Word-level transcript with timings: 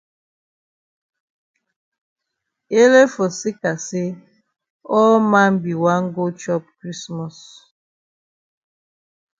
Ele 2.81 3.01
for 3.13 3.29
seka 3.39 3.71
say 3.87 4.07
all 4.97 5.15
man 5.31 5.51
be 5.63 5.73
wan 5.83 6.03
go 6.15 6.25
chop 6.41 6.63
krismos. 6.77 7.37